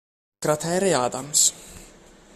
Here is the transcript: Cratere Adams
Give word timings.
Cratere 0.41 0.93
Adams 0.97 1.53